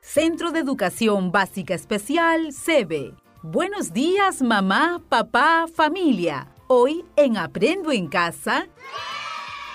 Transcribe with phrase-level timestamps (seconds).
[0.00, 3.14] Centro de Educación Básica Especial, CEBE.
[3.42, 6.52] Buenos días, mamá, papá, familia.
[6.66, 8.68] Hoy en Aprendo en Casa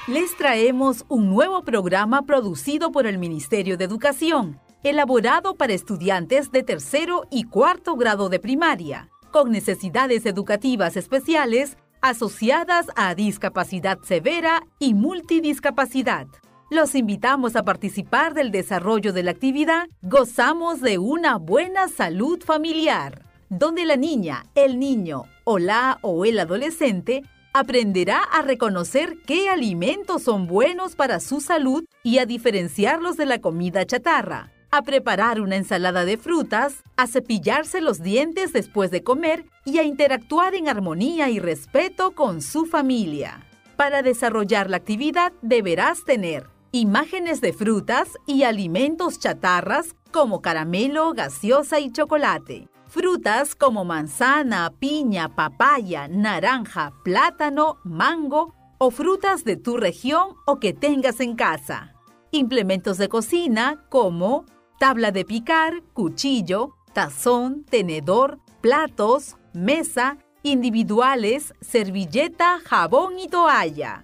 [0.07, 6.62] les traemos un nuevo programa producido por el Ministerio de Educación, elaborado para estudiantes de
[6.62, 14.93] tercero y cuarto grado de primaria, con necesidades educativas especiales asociadas a discapacidad severa y
[14.93, 16.27] multidiscapacidad.
[16.71, 23.26] Los invitamos a participar del desarrollo de la actividad Gozamos de una buena salud familiar,
[23.49, 27.21] donde la niña, el niño o la o el adolescente
[27.52, 33.40] aprenderá a reconocer qué alimentos son buenos para su salud y a diferenciarlos de la
[33.40, 39.45] comida chatarra, a preparar una ensalada de frutas, a cepillarse los dientes después de comer
[39.65, 43.45] y a interactuar en armonía y respeto con su familia.
[43.76, 51.79] Para desarrollar la actividad deberás tener imágenes de frutas y alimentos chatarras como caramelo, gaseosa
[51.79, 60.35] y chocolate, Frutas como manzana, piña, papaya, naranja, plátano, mango o frutas de tu región
[60.45, 61.93] o que tengas en casa.
[62.32, 64.45] Implementos de cocina como
[64.79, 74.03] tabla de picar, cuchillo, tazón, tenedor, platos, mesa, individuales, servilleta, jabón y toalla.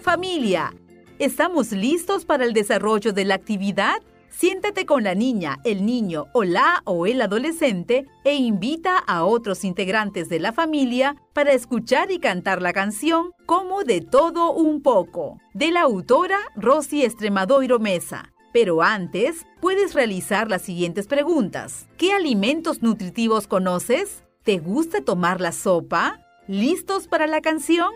[0.00, 0.72] Familia,
[1.18, 4.00] ¿estamos listos para el desarrollo de la actividad?
[4.38, 9.64] Siéntate con la niña, el niño o la o el adolescente e invita a otros
[9.64, 15.38] integrantes de la familia para escuchar y cantar la canción Como de todo un poco,
[15.54, 18.34] de la autora Rosy Extremadoiro Mesa.
[18.52, 21.88] Pero antes, puedes realizar las siguientes preguntas.
[21.96, 24.22] ¿Qué alimentos nutritivos conoces?
[24.42, 26.20] ¿Te gusta tomar la sopa?
[26.46, 27.88] ¿Listos para la canción?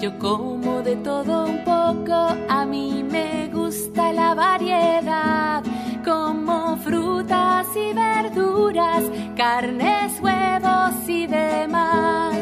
[0.00, 1.64] Yo como de todo un
[2.48, 5.62] a mí me gusta la variedad.
[6.04, 9.04] Como frutas y verduras,
[9.36, 12.36] carnes, huevos y demás.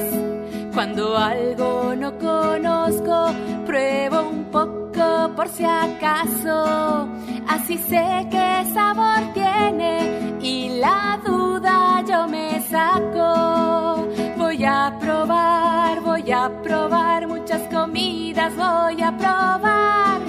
[0.75, 3.33] Cuando algo no conozco,
[3.65, 7.09] pruebo un poco por si acaso.
[7.49, 14.09] Así sé qué sabor tiene y la duda yo me saco.
[14.37, 20.21] Voy a probar, voy a probar muchas comidas, voy a probar.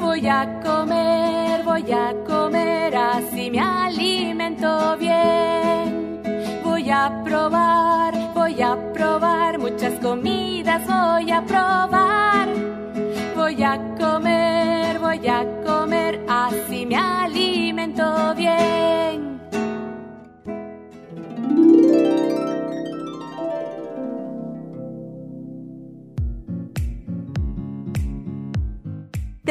[0.00, 6.22] Voy a comer, voy a comer, así me alimento bien.
[6.64, 11.69] Voy a probar, voy a probar muchas comidas, voy a probar.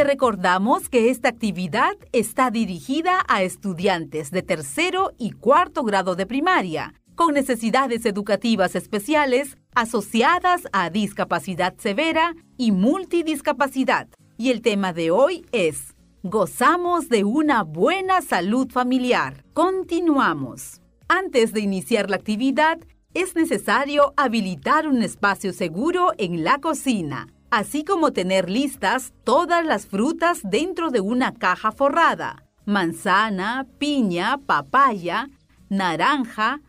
[0.04, 6.94] Recordamos que esta actividad está dirigida a estudiantes de tercero y cuarto grado de primaria
[7.16, 14.08] con necesidades educativas especiales asociadas a discapacidad severa y multidiscapacidad.
[14.38, 19.44] Y el tema de hoy es Gozamos de una buena salud familiar.
[19.54, 20.82] Continuamos.
[21.10, 22.80] Antes de iniciar la actividad,
[23.14, 29.88] es necesario habilitar un espacio seguro en la cocina así como tener listas todas las
[29.88, 32.44] frutas dentro de una caja forrada.
[32.66, 35.30] Manzana, piña, papaya,
[35.70, 36.62] naranja,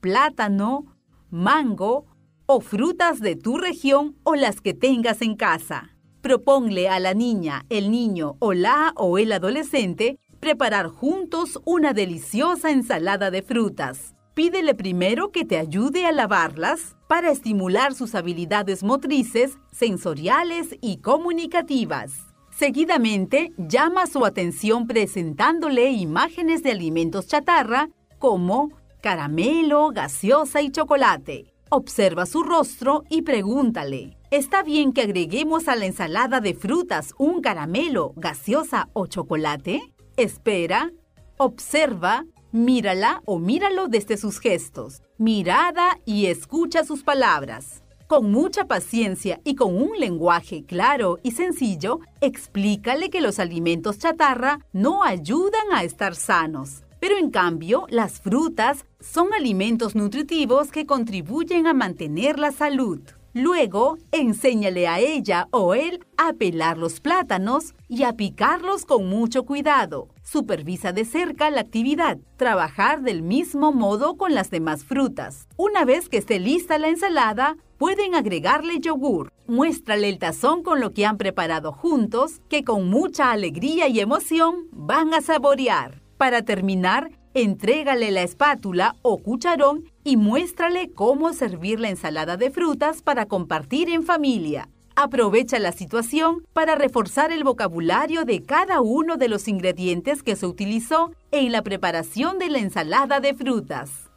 [0.00, 0.86] plátano,
[1.30, 2.06] mango
[2.46, 5.90] o frutas de tu región o las que tengas en casa.
[6.20, 12.70] Proponle a la niña, el niño o la o el adolescente preparar juntos una deliciosa
[12.70, 14.14] ensalada de frutas.
[14.34, 22.10] Pídele primero que te ayude a lavarlas para estimular sus habilidades motrices, sensoriales y comunicativas.
[22.50, 28.70] Seguidamente, llama su atención presentándole imágenes de alimentos chatarra como
[29.02, 31.52] caramelo, gaseosa y chocolate.
[31.68, 37.42] Observa su rostro y pregúntale, ¿está bien que agreguemos a la ensalada de frutas un
[37.42, 39.82] caramelo, gaseosa o chocolate?
[40.16, 40.90] Espera,
[41.36, 47.84] observa Mírala o míralo desde sus gestos, mirada y escucha sus palabras.
[48.08, 54.58] Con mucha paciencia y con un lenguaje claro y sencillo, explícale que los alimentos chatarra
[54.72, 56.82] no ayudan a estar sanos.
[56.98, 63.00] Pero en cambio, las frutas son alimentos nutritivos que contribuyen a mantener la salud.
[63.34, 69.44] Luego, enséñale a ella o él a pelar los plátanos y a picarlos con mucho
[69.44, 70.08] cuidado.
[70.22, 72.18] Supervisa de cerca la actividad.
[72.36, 75.48] Trabajar del mismo modo con las demás frutas.
[75.56, 79.32] Una vez que esté lista la ensalada, pueden agregarle yogur.
[79.46, 84.68] Muéstrale el tazón con lo que han preparado juntos, que con mucha alegría y emoción
[84.72, 86.02] van a saborear.
[86.18, 93.00] Para terminar, Entrégale la espátula o cucharón y muéstrale cómo servir la ensalada de frutas
[93.00, 94.68] para compartir en familia.
[94.96, 100.44] Aprovecha la situación para reforzar el vocabulario de cada uno de los ingredientes que se
[100.44, 104.10] utilizó en la preparación de la ensalada de frutas.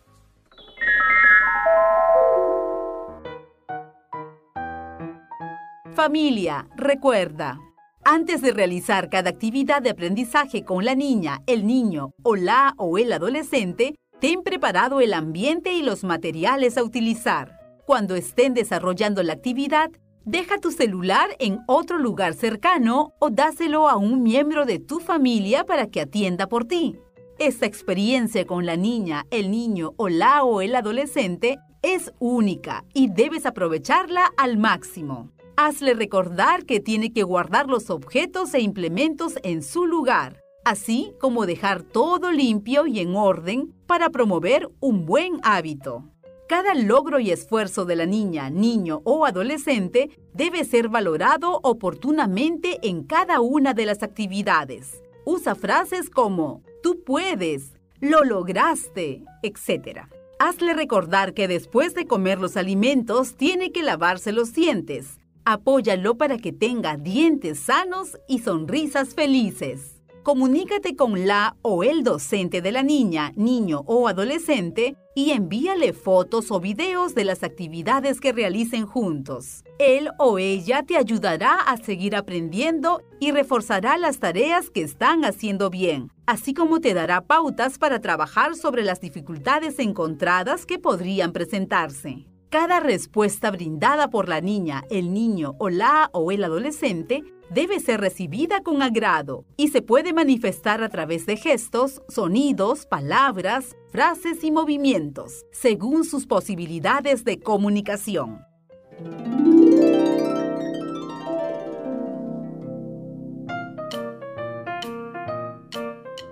[5.94, 7.58] Familia, recuerda,
[8.06, 13.00] antes de realizar cada actividad de aprendizaje con la niña, el niño o la o
[13.00, 17.60] el adolescente, ten preparado el ambiente y los materiales a utilizar.
[17.86, 19.90] Cuando estén desarrollando la actividad,
[20.24, 25.66] deja tu celular en otro lugar cercano o dáselo a un miembro de tu familia
[25.66, 26.96] para que atienda por ti.
[27.40, 33.10] Esta experiencia con la niña, el niño o la o el adolescente es única y
[33.10, 35.35] debes aprovecharla al máximo.
[35.58, 41.46] Hazle recordar que tiene que guardar los objetos e implementos en su lugar, así como
[41.46, 46.04] dejar todo limpio y en orden para promover un buen hábito.
[46.50, 53.04] Cada logro y esfuerzo de la niña, niño o adolescente debe ser valorado oportunamente en
[53.04, 55.02] cada una de las actividades.
[55.26, 57.72] Usa frases como tú puedes,
[58.02, 60.02] lo lograste, etc.
[60.38, 66.40] Hazle recordar que después de comer los alimentos tiene que lavarse los dientes, Apóyalo para
[66.40, 70.02] que tenga dientes sanos y sonrisas felices.
[70.24, 76.50] Comunícate con la o el docente de la niña, niño o adolescente y envíale fotos
[76.50, 79.64] o videos de las actividades que realicen juntos.
[79.78, 85.70] Él o ella te ayudará a seguir aprendiendo y reforzará las tareas que están haciendo
[85.70, 92.26] bien, así como te dará pautas para trabajar sobre las dificultades encontradas que podrían presentarse.
[92.58, 98.00] Cada respuesta brindada por la niña, el niño o la o el adolescente debe ser
[98.00, 104.54] recibida con agrado y se puede manifestar a través de gestos, sonidos, palabras, frases y
[104.54, 108.40] movimientos, según sus posibilidades de comunicación.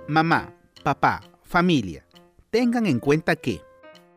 [0.08, 2.06] Mamá, papá, familia,
[2.50, 3.62] tengan en cuenta que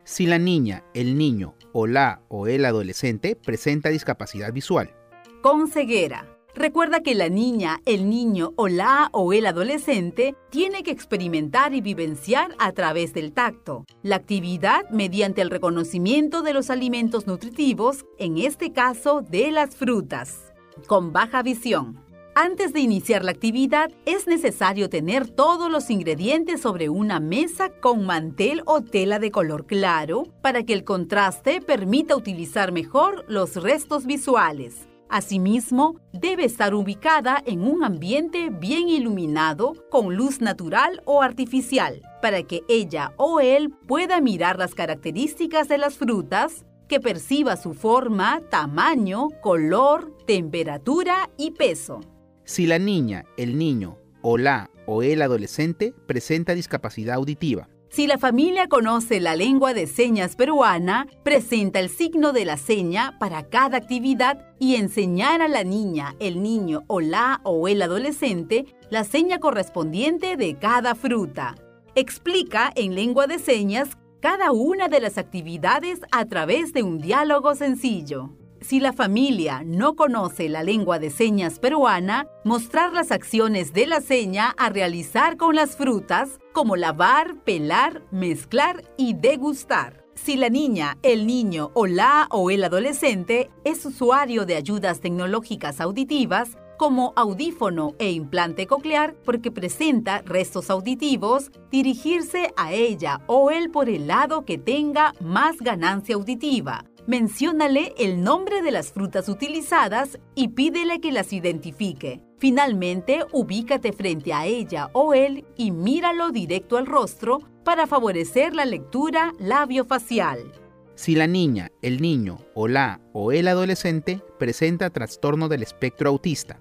[0.05, 4.95] si la niña, el niño o la o el adolescente presenta discapacidad visual.
[5.43, 6.25] Con ceguera.
[6.55, 11.81] Recuerda que la niña, el niño o la o el adolescente tiene que experimentar y
[11.81, 13.85] vivenciar a través del tacto.
[14.01, 20.51] La actividad mediante el reconocimiento de los alimentos nutritivos, en este caso de las frutas.
[20.87, 22.06] Con baja visión.
[22.39, 28.05] Antes de iniciar la actividad, es necesario tener todos los ingredientes sobre una mesa con
[28.05, 34.05] mantel o tela de color claro para que el contraste permita utilizar mejor los restos
[34.05, 34.87] visuales.
[35.09, 42.43] Asimismo, debe estar ubicada en un ambiente bien iluminado con luz natural o artificial, para
[42.43, 48.41] que ella o él pueda mirar las características de las frutas, que perciba su forma,
[48.51, 52.01] tamaño, color, temperatura y peso
[52.47, 57.67] si la niña, el niño o la o el adolescente presenta discapacidad auditiva.
[57.89, 63.17] Si la familia conoce la lengua de señas peruana, presenta el signo de la seña
[63.19, 68.65] para cada actividad y enseñar a la niña, el niño o la o el adolescente
[68.89, 71.55] la seña correspondiente de cada fruta.
[71.95, 77.55] Explica en lengua de señas cada una de las actividades a través de un diálogo
[77.55, 78.31] sencillo.
[78.61, 84.01] Si la familia no conoce la lengua de señas peruana, mostrar las acciones de la
[84.01, 90.03] seña a realizar con las frutas, como lavar, pelar, mezclar y degustar.
[90.15, 95.79] Si la niña, el niño o la o el adolescente es usuario de ayudas tecnológicas
[95.79, 103.71] auditivas, como audífono e implante coclear porque presenta restos auditivos, dirigirse a ella o él
[103.71, 110.19] por el lado que tenga más ganancia auditiva Menciónale el nombre de las frutas utilizadas
[110.35, 112.21] y pídele que las identifique.
[112.37, 118.65] Finalmente, ubícate frente a ella o él y míralo directo al rostro para favorecer la
[118.65, 120.51] lectura labio-facial.
[120.95, 126.59] Si la niña, el niño o la o el adolescente presenta trastorno del espectro autista.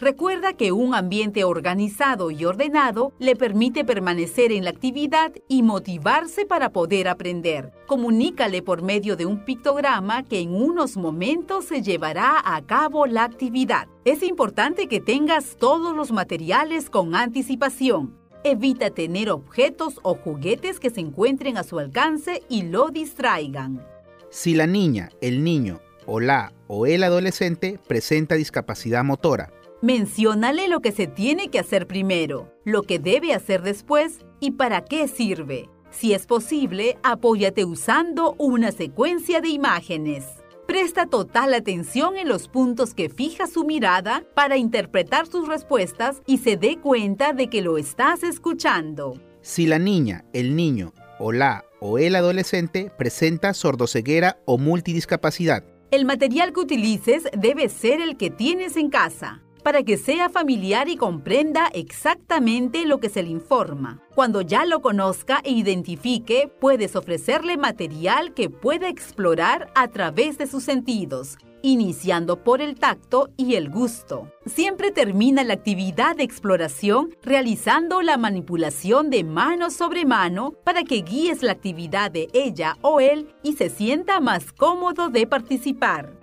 [0.00, 6.46] Recuerda que un ambiente organizado y ordenado le permite permanecer en la actividad y motivarse
[6.46, 7.70] para poder aprender.
[7.86, 13.24] Comunícale por medio de un pictograma que en unos momentos se llevará a cabo la
[13.24, 13.88] actividad.
[14.06, 18.16] Es importante que tengas todos los materiales con anticipación.
[18.42, 23.86] Evita tener objetos o juguetes que se encuentren a su alcance y lo distraigan.
[24.30, 30.80] Si la niña, el niño o la o el adolescente presenta discapacidad motora, Menciónale lo
[30.80, 35.70] que se tiene que hacer primero, lo que debe hacer después y para qué sirve.
[35.90, 40.26] Si es posible, apóyate usando una secuencia de imágenes.
[40.66, 46.38] Presta total atención en los puntos que fija su mirada para interpretar sus respuestas y
[46.38, 49.14] se dé cuenta de que lo estás escuchando.
[49.40, 56.04] Si la niña, el niño o la o el adolescente presenta sordoceguera o multidiscapacidad, el
[56.04, 60.96] material que utilices debe ser el que tienes en casa para que sea familiar y
[60.96, 64.00] comprenda exactamente lo que se le informa.
[64.14, 70.46] Cuando ya lo conozca e identifique, puedes ofrecerle material que pueda explorar a través de
[70.46, 74.32] sus sentidos, iniciando por el tacto y el gusto.
[74.46, 81.02] Siempre termina la actividad de exploración realizando la manipulación de mano sobre mano para que
[81.02, 86.20] guíes la actividad de ella o él y se sienta más cómodo de participar.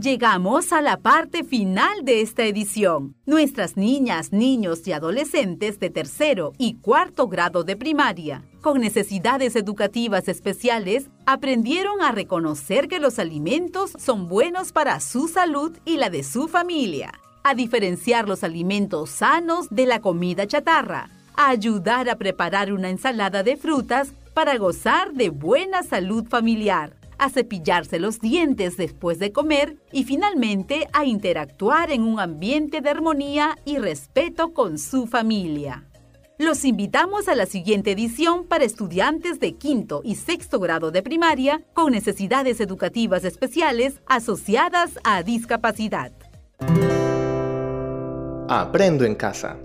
[0.00, 3.16] Llegamos a la parte final de esta edición.
[3.26, 10.26] Nuestras niñas, niños y adolescentes de tercero y cuarto grado de primaria, con necesidades educativas
[10.28, 16.24] especiales, aprendieron a reconocer que los alimentos son buenos para su salud y la de
[16.24, 17.12] su familia,
[17.44, 23.42] a diferenciar los alimentos sanos de la comida chatarra, a ayudar a preparar una ensalada
[23.42, 29.76] de frutas para gozar de buena salud familiar a cepillarse los dientes después de comer
[29.92, 35.84] y finalmente a interactuar en un ambiente de armonía y respeto con su familia.
[36.38, 41.62] Los invitamos a la siguiente edición para estudiantes de quinto y sexto grado de primaria
[41.74, 46.12] con necesidades educativas especiales asociadas a discapacidad.
[48.48, 49.58] Aprendo en casa.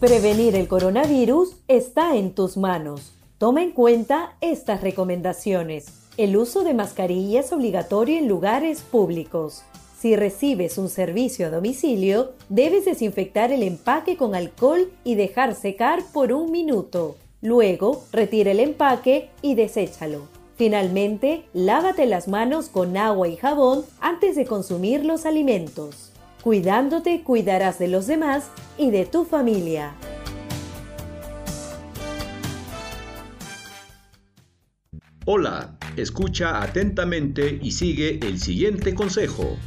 [0.00, 3.15] Prevenir el coronavirus está en tus manos.
[3.38, 5.88] Toma en cuenta estas recomendaciones.
[6.16, 9.62] El uso de mascarilla es obligatorio en lugares públicos.
[9.98, 16.02] Si recibes un servicio a domicilio, debes desinfectar el empaque con alcohol y dejar secar
[16.14, 17.16] por un minuto.
[17.42, 20.28] Luego, retira el empaque y deséchalo.
[20.56, 26.10] Finalmente, lávate las manos con agua y jabón antes de consumir los alimentos.
[26.42, 28.44] Cuidándote, cuidarás de los demás
[28.78, 29.92] y de tu familia.
[35.28, 39.58] Hola, escucha atentamente y sigue el siguiente consejo.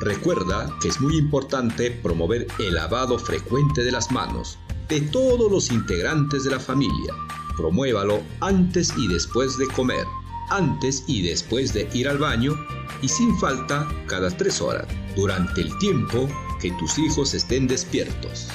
[0.00, 5.70] Recuerda que es muy importante promover el lavado frecuente de las manos de todos los
[5.70, 7.14] integrantes de la familia.
[7.56, 10.06] Promuévalo antes y después de comer,
[10.50, 12.56] antes y después de ir al baño
[13.00, 16.28] y sin falta cada tres horas, durante el tiempo
[16.60, 18.48] que tus hijos estén despiertos.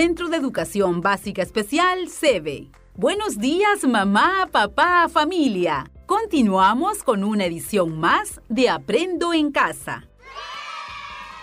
[0.00, 2.70] Centro de Educación Básica Especial, CEBE.
[2.94, 5.90] Buenos días, mamá, papá, familia.
[6.06, 10.08] Continuamos con una edición más de Aprendo en Casa.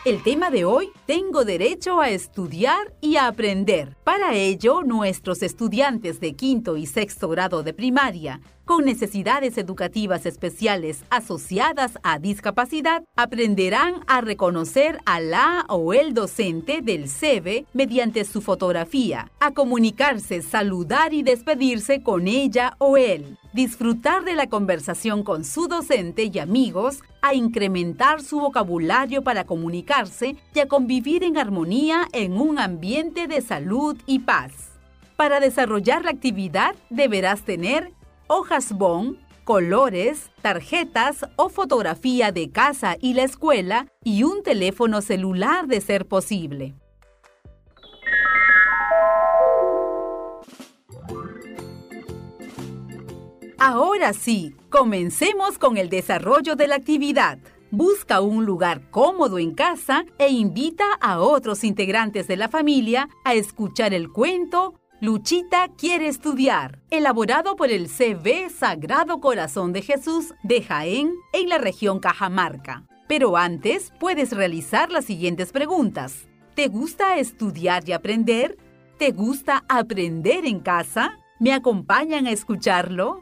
[0.06, 3.98] El tema de hoy, tengo derecho a estudiar y a aprender.
[4.06, 11.04] Para ello, nuestros estudiantes de quinto y sexto grado de primaria con necesidades educativas especiales
[11.10, 18.42] asociadas a discapacidad aprenderán a reconocer a la o el docente del CEBE mediante su
[18.42, 25.46] fotografía, a comunicarse, saludar y despedirse con ella o él, disfrutar de la conversación con
[25.46, 32.08] su docente y amigos, a incrementar su vocabulario para comunicarse y a convivir en armonía
[32.14, 34.76] en un ambiente de salud y paz.
[35.16, 37.94] Para desarrollar la actividad deberás tener
[38.28, 45.68] hojas bond, colores, tarjetas o fotografía de casa y la escuela y un teléfono celular
[45.68, 46.76] de ser posible.
[53.58, 57.40] Ahora sí, comencemos con el desarrollo de la actividad.
[57.72, 63.34] Busca un lugar cómodo en casa e invita a otros integrantes de la familia a
[63.34, 70.64] escuchar el cuento Luchita quiere estudiar, elaborado por el CV Sagrado Corazón de Jesús de
[70.64, 72.88] Jaén en la región Cajamarca.
[73.08, 76.28] Pero antes puedes realizar las siguientes preguntas.
[76.56, 78.58] ¿Te gusta estudiar y aprender?
[78.98, 81.20] ¿Te gusta aprender en casa?
[81.40, 83.22] ¿Me acompañan a escucharlo?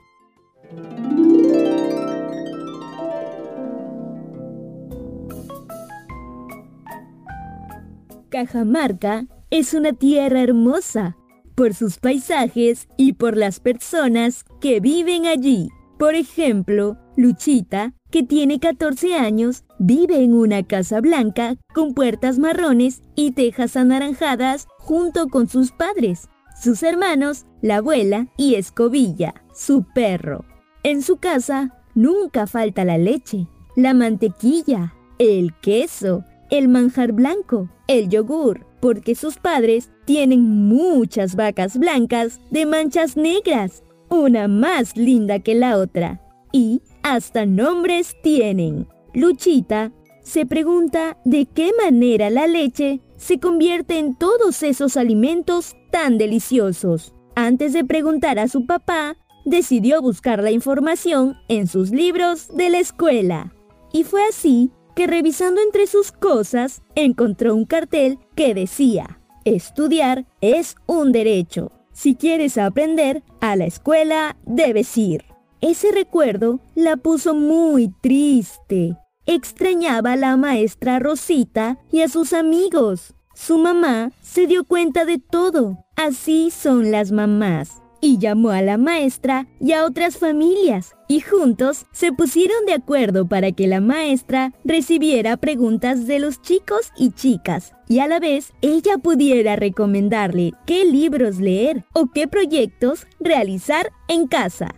[8.29, 11.17] Cajamarca es una tierra hermosa
[11.55, 15.69] por sus paisajes y por las personas que viven allí.
[15.97, 23.03] Por ejemplo, Luchita, que tiene 14 años, vive en una casa blanca con puertas marrones
[23.15, 26.29] y tejas anaranjadas junto con sus padres,
[26.61, 30.45] sus hermanos, la abuela y Escobilla, su perro.
[30.83, 38.09] En su casa nunca falta la leche, la mantequilla, el queso, el manjar blanco, el
[38.09, 45.55] yogur, porque sus padres tienen muchas vacas blancas de manchas negras, una más linda que
[45.55, 46.19] la otra.
[46.51, 48.89] Y hasta nombres tienen.
[49.13, 56.17] Luchita se pregunta de qué manera la leche se convierte en todos esos alimentos tan
[56.17, 57.13] deliciosos.
[57.35, 62.79] Antes de preguntar a su papá, decidió buscar la información en sus libros de la
[62.79, 63.53] escuela.
[63.93, 70.75] Y fue así que revisando entre sus cosas encontró un cartel que decía, estudiar es
[70.85, 71.71] un derecho.
[71.91, 75.25] Si quieres aprender, a la escuela debes ir.
[75.61, 78.97] Ese recuerdo la puso muy triste.
[79.25, 83.13] Extrañaba a la maestra Rosita y a sus amigos.
[83.35, 85.77] Su mamá se dio cuenta de todo.
[85.95, 91.85] Así son las mamás y llamó a la maestra y a otras familias y juntos
[91.93, 97.71] se pusieron de acuerdo para que la maestra recibiera preguntas de los chicos y chicas
[97.87, 104.27] y a la vez ella pudiera recomendarle qué libros leer o qué proyectos realizar en
[104.27, 104.75] casa.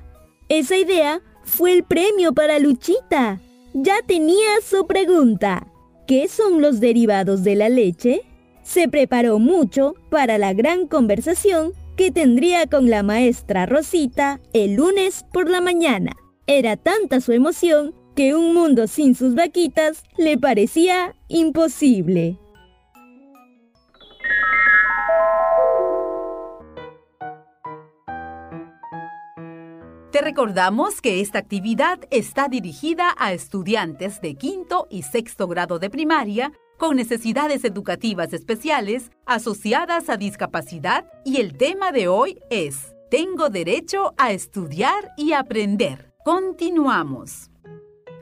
[0.47, 3.41] Esa idea fue el premio para Luchita.
[3.73, 5.65] Ya tenía su pregunta.
[6.05, 8.21] ¿Qué son los derivados de la leche?
[8.61, 15.25] Se preparó mucho para la gran conversación que tendría con la maestra Rosita el lunes
[15.31, 16.13] por la mañana.
[16.47, 22.37] Era tanta su emoción que un mundo sin sus vaquitas le parecía imposible.
[30.11, 35.89] Te recordamos que esta actividad está dirigida a estudiantes de quinto y sexto grado de
[35.89, 43.49] primaria con necesidades educativas especiales asociadas a discapacidad y el tema de hoy es Tengo
[43.49, 46.11] derecho a estudiar y aprender.
[46.23, 47.49] Continuamos.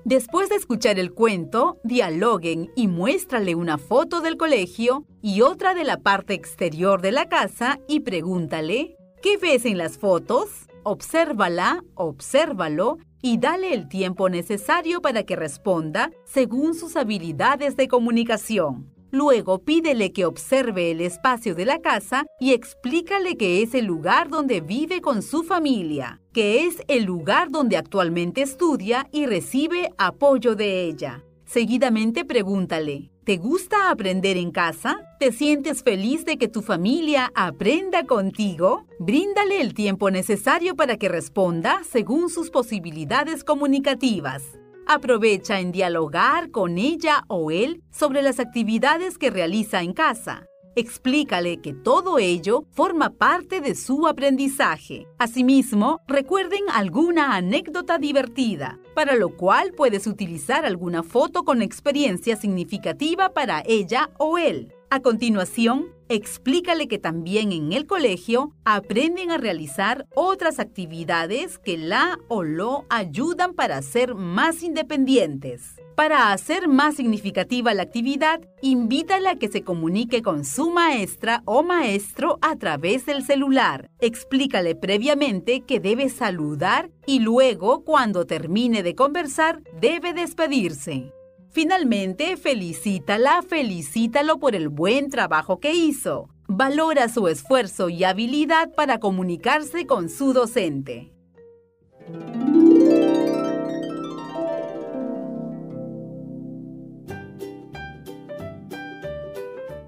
[0.06, 5.86] Después de escuchar el cuento, dialoguen y muéstrale una foto del colegio y otra de
[5.86, 10.68] la parte exterior de la casa y pregúntale, ¿qué ves en las fotos?
[10.84, 18.92] Obsérvala, obsérvalo y dale el tiempo necesario para que responda según sus habilidades de comunicación.
[19.12, 24.30] Luego pídele que observe el espacio de la casa y explícale que es el lugar
[24.30, 30.56] donde vive con su familia, que es el lugar donde actualmente estudia y recibe apoyo
[30.56, 31.24] de ella.
[31.46, 34.98] Seguidamente pregúntale, ¿te gusta aprender en casa?
[35.20, 38.86] ¿Te sientes feliz de que tu familia aprenda contigo?
[39.00, 44.44] Bríndale el tiempo necesario para que responda según sus posibilidades comunicativas.
[44.86, 50.46] Aprovecha en dialogar con ella o él sobre las actividades que realiza en casa.
[50.76, 55.06] Explícale que todo ello forma parte de su aprendizaje.
[55.20, 63.34] Asimismo, recuerden alguna anécdota divertida, para lo cual puedes utilizar alguna foto con experiencia significativa
[63.34, 64.73] para ella o él.
[64.94, 72.20] A continuación, explícale que también en el colegio aprenden a realizar otras actividades que la
[72.28, 75.78] o lo ayudan para ser más independientes.
[75.96, 81.64] Para hacer más significativa la actividad, invítala a que se comunique con su maestra o
[81.64, 83.90] maestro a través del celular.
[84.00, 91.12] Explícale previamente que debe saludar y luego, cuando termine de conversar, debe despedirse.
[91.54, 96.28] Finalmente, felicítala, felicítalo por el buen trabajo que hizo.
[96.48, 101.14] Valora su esfuerzo y habilidad para comunicarse con su docente.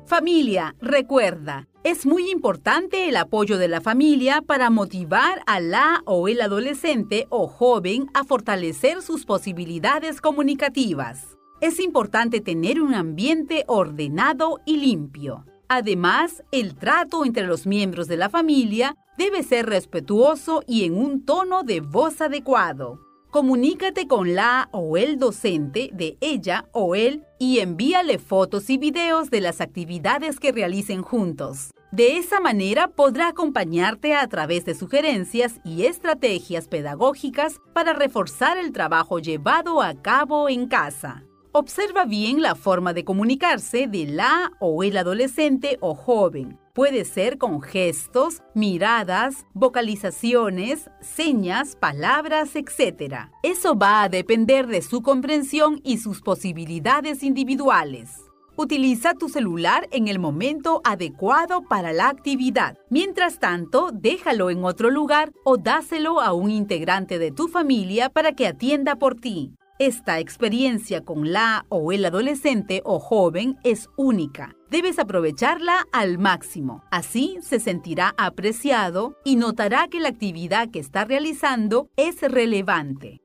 [0.05, 6.27] Familia, recuerda, es muy importante el apoyo de la familia para motivar a la o
[6.27, 11.34] el adolescente o joven a fortalecer sus posibilidades comunicativas
[11.65, 15.45] es importante tener un ambiente ordenado y limpio.
[15.67, 21.25] Además, el trato entre los miembros de la familia debe ser respetuoso y en un
[21.25, 22.99] tono de voz adecuado.
[23.31, 29.31] Comunícate con la o el docente de ella o él y envíale fotos y videos
[29.31, 31.71] de las actividades que realicen juntos.
[31.91, 38.71] De esa manera podrá acompañarte a través de sugerencias y estrategias pedagógicas para reforzar el
[38.71, 41.23] trabajo llevado a cabo en casa.
[41.57, 46.59] Observa bien la forma de comunicarse de la o el adolescente o joven.
[46.73, 53.29] Puede ser con gestos, miradas, vocalizaciones, señas, palabras, etc.
[53.41, 58.09] Eso va a depender de su comprensión y sus posibilidades individuales.
[58.57, 62.77] Utiliza tu celular en el momento adecuado para la actividad.
[62.89, 68.33] Mientras tanto, déjalo en otro lugar o dáselo a un integrante de tu familia para
[68.33, 69.53] que atienda por ti.
[69.77, 74.55] Esta experiencia con la o el adolescente o joven es única.
[74.69, 76.81] Debes aprovecharla al máximo.
[76.91, 83.19] Así se sentirá apreciado y notará que la actividad que está realizando es relevante.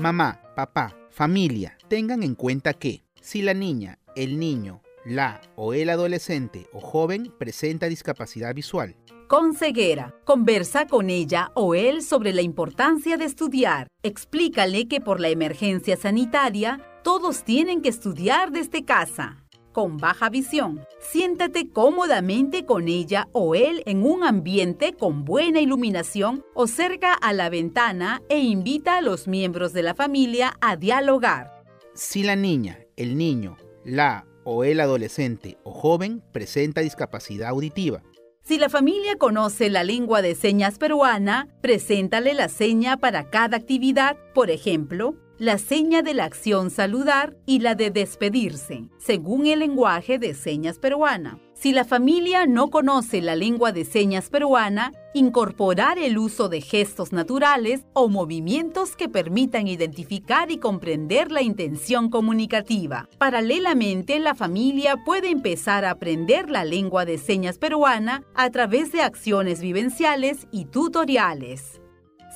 [0.00, 5.90] Mamá, papá, familia, tengan en cuenta que si la niña, el niño, la o el
[5.90, 8.96] adolescente o joven presenta discapacidad visual,
[9.28, 10.14] con ceguera.
[10.24, 13.86] Conversa con ella o él sobre la importancia de estudiar.
[14.02, 19.44] Explícale que por la emergencia sanitaria, todos tienen que estudiar desde casa.
[19.72, 26.42] Con baja visión, siéntate cómodamente con ella o él en un ambiente con buena iluminación
[26.54, 31.62] o cerca a la ventana e invita a los miembros de la familia a dialogar.
[31.94, 38.02] Si la niña, el niño, la o el adolescente o joven presenta discapacidad auditiva,
[38.48, 44.16] si la familia conoce la lengua de señas peruana, preséntale la seña para cada actividad,
[44.32, 50.18] por ejemplo, la seña de la acción saludar y la de despedirse, según el lenguaje
[50.18, 51.38] de señas peruana.
[51.60, 57.12] Si la familia no conoce la lengua de señas peruana, incorporar el uso de gestos
[57.12, 63.08] naturales o movimientos que permitan identificar y comprender la intención comunicativa.
[63.18, 69.02] Paralelamente, la familia puede empezar a aprender la lengua de señas peruana a través de
[69.02, 71.80] acciones vivenciales y tutoriales.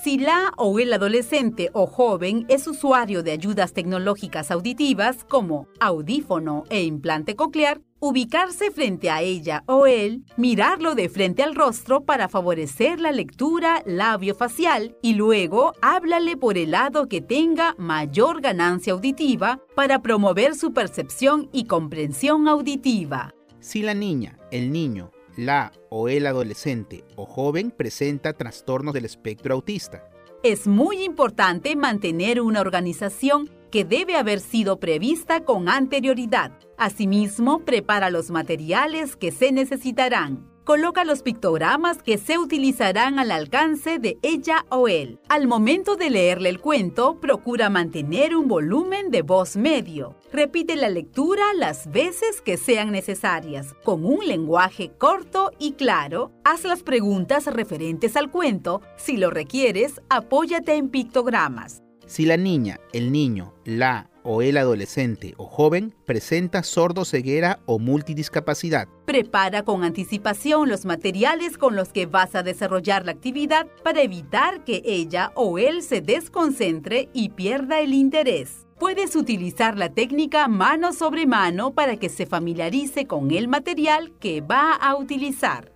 [0.03, 6.65] Si la o el adolescente o joven es usuario de ayudas tecnológicas auditivas como audífono
[6.69, 12.27] e implante coclear, ubicarse frente a ella o él, mirarlo de frente al rostro para
[12.27, 19.61] favorecer la lectura labio-facial y luego háblale por el lado que tenga mayor ganancia auditiva
[19.73, 23.33] para promover su percepción y comprensión auditiva.
[23.61, 29.53] Si la niña, el niño, la o el adolescente o joven presenta trastornos del espectro
[29.53, 30.03] autista.
[30.43, 36.51] Es muy importante mantener una organización que debe haber sido prevista con anterioridad.
[36.77, 40.47] Asimismo, prepara los materiales que se necesitarán.
[40.63, 45.19] Coloca los pictogramas que se utilizarán al alcance de ella o él.
[45.27, 50.15] Al momento de leerle el cuento, procura mantener un volumen de voz medio.
[50.31, 56.31] Repite la lectura las veces que sean necesarias, con un lenguaje corto y claro.
[56.43, 58.81] Haz las preguntas referentes al cuento.
[58.97, 61.81] Si lo requieres, apóyate en pictogramas.
[62.13, 68.87] Si la niña, el niño, la o el adolescente o joven presenta sordo-ceguera o multidiscapacidad.
[69.07, 74.63] Prepara con anticipación los materiales con los que vas a desarrollar la actividad para evitar
[74.63, 78.67] que ella o él se desconcentre y pierda el interés.
[78.77, 84.41] Puedes utilizar la técnica mano sobre mano para que se familiarice con el material que
[84.41, 85.71] va a utilizar.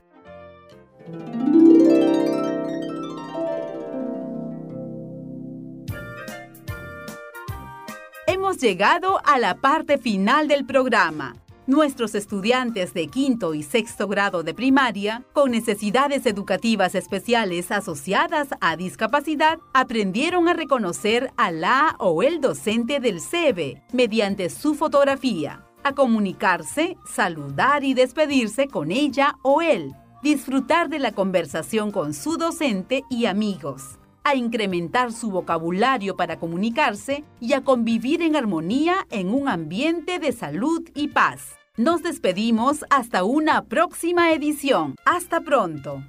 [8.48, 11.36] Hemos llegado a la parte final del programa.
[11.66, 18.78] Nuestros estudiantes de quinto y sexto grado de primaria, con necesidades educativas especiales asociadas a
[18.78, 25.94] discapacidad, aprendieron a reconocer a la o el docente del CEBE mediante su fotografía, a
[25.94, 33.04] comunicarse, saludar y despedirse con ella o él, disfrutar de la conversación con su docente
[33.10, 33.97] y amigos
[34.28, 40.32] a incrementar su vocabulario para comunicarse y a convivir en armonía en un ambiente de
[40.32, 41.56] salud y paz.
[41.78, 44.96] Nos despedimos hasta una próxima edición.
[45.06, 46.04] Hasta pronto.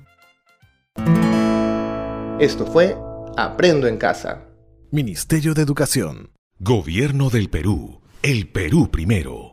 [2.40, 2.96] Esto fue
[3.36, 4.48] Aprendo en Casa.
[4.90, 6.30] Ministerio de Educación.
[6.58, 8.00] Gobierno del Perú.
[8.22, 9.47] El Perú primero.